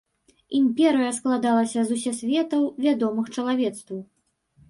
[0.59, 3.99] Імперыя складалася з усе светаў, вядомых чалавецтву.